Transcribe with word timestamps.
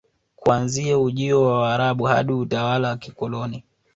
Kuanzia 0.35 0.99
ujio 0.99 1.41
wa 1.41 1.59
Waarabu 1.59 2.03
hadi 2.03 2.33
utawala 2.33 2.87
wa 2.89 2.97
kikoloni 2.97 3.63